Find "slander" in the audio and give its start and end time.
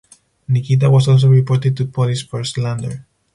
2.43-3.05